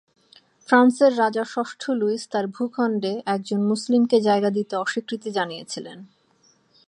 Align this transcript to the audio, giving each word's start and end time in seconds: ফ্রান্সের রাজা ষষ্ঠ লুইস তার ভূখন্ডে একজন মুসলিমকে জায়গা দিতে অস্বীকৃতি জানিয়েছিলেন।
ফ্রান্সের 0.67 1.11
রাজা 1.17 1.43
ষষ্ঠ 1.45 1.81
লুইস 1.91 2.23
তার 2.29 2.45
ভূখন্ডে 2.47 3.13
একজন 3.25 3.59
মুসলিমকে 3.61 4.17
জায়গা 4.21 4.49
দিতে 4.49 4.73
অস্বীকৃতি 4.75 5.29
জানিয়েছিলেন। 5.31 5.97